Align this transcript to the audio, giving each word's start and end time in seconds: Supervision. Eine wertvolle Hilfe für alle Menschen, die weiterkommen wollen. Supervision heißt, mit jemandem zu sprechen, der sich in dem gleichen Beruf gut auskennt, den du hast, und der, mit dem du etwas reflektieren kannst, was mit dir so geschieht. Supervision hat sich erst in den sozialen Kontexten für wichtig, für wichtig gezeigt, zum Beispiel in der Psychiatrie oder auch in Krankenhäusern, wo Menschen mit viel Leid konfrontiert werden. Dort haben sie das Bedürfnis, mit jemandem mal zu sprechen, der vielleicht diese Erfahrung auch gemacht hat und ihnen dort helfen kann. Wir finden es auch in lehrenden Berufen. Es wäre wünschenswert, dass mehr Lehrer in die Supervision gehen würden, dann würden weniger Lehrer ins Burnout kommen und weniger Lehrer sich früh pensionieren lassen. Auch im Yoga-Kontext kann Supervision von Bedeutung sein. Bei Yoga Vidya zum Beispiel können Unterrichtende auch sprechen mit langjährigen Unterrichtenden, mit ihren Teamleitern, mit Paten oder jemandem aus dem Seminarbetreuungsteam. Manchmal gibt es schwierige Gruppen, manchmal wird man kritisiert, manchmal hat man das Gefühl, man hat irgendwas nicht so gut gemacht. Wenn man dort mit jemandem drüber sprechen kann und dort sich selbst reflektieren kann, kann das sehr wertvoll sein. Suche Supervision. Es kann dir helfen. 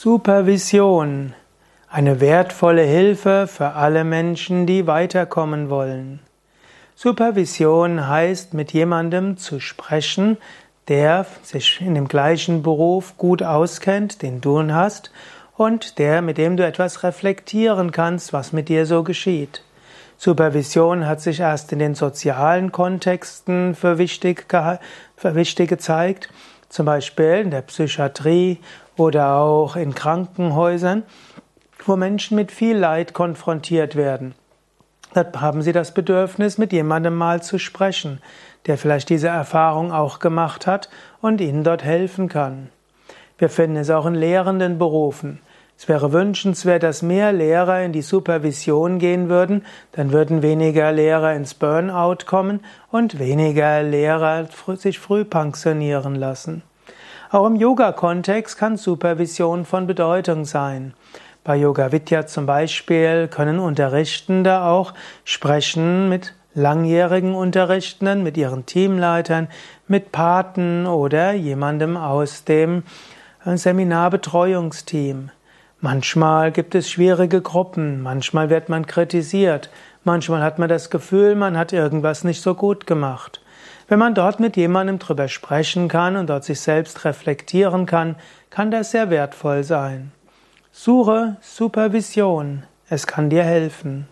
Supervision. 0.00 1.34
Eine 1.90 2.20
wertvolle 2.20 2.82
Hilfe 2.82 3.48
für 3.48 3.70
alle 3.70 4.04
Menschen, 4.04 4.64
die 4.64 4.86
weiterkommen 4.86 5.70
wollen. 5.70 6.20
Supervision 6.94 8.06
heißt, 8.06 8.54
mit 8.54 8.72
jemandem 8.72 9.38
zu 9.38 9.58
sprechen, 9.58 10.36
der 10.86 11.26
sich 11.42 11.80
in 11.80 11.96
dem 11.96 12.06
gleichen 12.06 12.62
Beruf 12.62 13.16
gut 13.16 13.42
auskennt, 13.42 14.22
den 14.22 14.40
du 14.40 14.72
hast, 14.72 15.10
und 15.56 15.98
der, 15.98 16.22
mit 16.22 16.38
dem 16.38 16.56
du 16.56 16.64
etwas 16.64 17.02
reflektieren 17.02 17.90
kannst, 17.90 18.32
was 18.32 18.52
mit 18.52 18.68
dir 18.68 18.86
so 18.86 19.02
geschieht. 19.02 19.64
Supervision 20.16 21.06
hat 21.06 21.20
sich 21.20 21.40
erst 21.40 21.72
in 21.72 21.80
den 21.80 21.96
sozialen 21.96 22.70
Kontexten 22.70 23.74
für 23.74 23.98
wichtig, 23.98 24.46
für 25.16 25.34
wichtig 25.34 25.68
gezeigt, 25.68 26.28
zum 26.68 26.86
Beispiel 26.86 27.40
in 27.42 27.50
der 27.50 27.62
Psychiatrie 27.62 28.58
oder 28.96 29.36
auch 29.36 29.76
in 29.76 29.94
Krankenhäusern, 29.94 31.02
wo 31.84 31.96
Menschen 31.96 32.36
mit 32.36 32.52
viel 32.52 32.76
Leid 32.76 33.14
konfrontiert 33.14 33.96
werden. 33.96 34.34
Dort 35.14 35.40
haben 35.40 35.62
sie 35.62 35.72
das 35.72 35.94
Bedürfnis, 35.94 36.58
mit 36.58 36.72
jemandem 36.72 37.14
mal 37.14 37.42
zu 37.42 37.58
sprechen, 37.58 38.20
der 38.66 38.76
vielleicht 38.76 39.08
diese 39.08 39.28
Erfahrung 39.28 39.92
auch 39.92 40.18
gemacht 40.18 40.66
hat 40.66 40.90
und 41.22 41.40
ihnen 41.40 41.64
dort 41.64 41.82
helfen 41.82 42.28
kann. 42.28 42.68
Wir 43.38 43.48
finden 43.48 43.76
es 43.76 43.88
auch 43.88 44.04
in 44.04 44.14
lehrenden 44.14 44.78
Berufen. 44.78 45.40
Es 45.80 45.86
wäre 45.86 46.12
wünschenswert, 46.12 46.82
dass 46.82 47.02
mehr 47.02 47.32
Lehrer 47.32 47.84
in 47.84 47.92
die 47.92 48.02
Supervision 48.02 48.98
gehen 48.98 49.28
würden, 49.28 49.64
dann 49.92 50.10
würden 50.10 50.42
weniger 50.42 50.90
Lehrer 50.90 51.34
ins 51.34 51.54
Burnout 51.54 52.26
kommen 52.26 52.58
und 52.90 53.20
weniger 53.20 53.84
Lehrer 53.84 54.48
sich 54.74 54.98
früh 54.98 55.24
pensionieren 55.24 56.16
lassen. 56.16 56.62
Auch 57.30 57.46
im 57.46 57.54
Yoga-Kontext 57.54 58.58
kann 58.58 58.76
Supervision 58.76 59.64
von 59.64 59.86
Bedeutung 59.86 60.44
sein. 60.46 60.94
Bei 61.44 61.54
Yoga 61.54 61.92
Vidya 61.92 62.26
zum 62.26 62.44
Beispiel 62.44 63.28
können 63.28 63.60
Unterrichtende 63.60 64.62
auch 64.62 64.94
sprechen 65.22 66.08
mit 66.08 66.34
langjährigen 66.54 67.36
Unterrichtenden, 67.36 68.24
mit 68.24 68.36
ihren 68.36 68.66
Teamleitern, 68.66 69.46
mit 69.86 70.10
Paten 70.10 70.88
oder 70.88 71.34
jemandem 71.34 71.96
aus 71.96 72.42
dem 72.42 72.82
Seminarbetreuungsteam. 73.44 75.30
Manchmal 75.80 76.50
gibt 76.50 76.74
es 76.74 76.90
schwierige 76.90 77.40
Gruppen, 77.40 78.02
manchmal 78.02 78.50
wird 78.50 78.68
man 78.68 78.86
kritisiert, 78.86 79.70
manchmal 80.02 80.42
hat 80.42 80.58
man 80.58 80.68
das 80.68 80.90
Gefühl, 80.90 81.36
man 81.36 81.56
hat 81.56 81.72
irgendwas 81.72 82.24
nicht 82.24 82.42
so 82.42 82.56
gut 82.56 82.84
gemacht. 82.88 83.40
Wenn 83.86 84.00
man 84.00 84.14
dort 84.14 84.40
mit 84.40 84.56
jemandem 84.56 84.98
drüber 84.98 85.28
sprechen 85.28 85.86
kann 85.86 86.16
und 86.16 86.30
dort 86.30 86.42
sich 86.42 86.60
selbst 86.60 87.04
reflektieren 87.04 87.86
kann, 87.86 88.16
kann 88.50 88.72
das 88.72 88.90
sehr 88.90 89.08
wertvoll 89.08 89.62
sein. 89.62 90.10
Suche 90.72 91.36
Supervision. 91.40 92.64
Es 92.88 93.06
kann 93.06 93.30
dir 93.30 93.44
helfen. 93.44 94.08